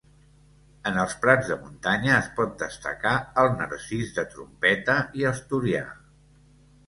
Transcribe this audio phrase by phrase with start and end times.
[0.91, 3.13] En els prats de muntanya es pot destacar
[3.43, 5.85] el narcís de trompeta i asturià.